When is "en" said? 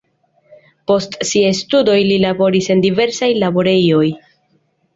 2.77-2.83